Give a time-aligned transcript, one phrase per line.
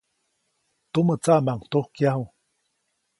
[0.91, 2.25] Tumä tsaʼmaʼuŋ tujkyaju.